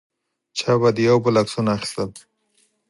[0.57, 2.11] چا به د یو بل عکسونه اخیستل.